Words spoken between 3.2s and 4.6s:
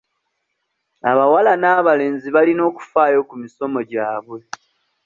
ku misomo gyabwe.